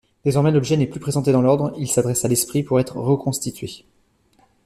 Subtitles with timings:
[0.25, 3.85] Désormais, l’objet n’est plus présenté dans l’ordre, il s’adresse à l’esprit pour être reconstitué.